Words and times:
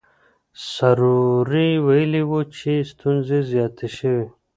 سروري 0.73 1.69
ویلي 1.87 2.23
وو 2.29 2.41
چې 2.55 2.71
ستونزې 2.91 3.39
زیاتې 3.51 3.87
شوې. 3.97 4.25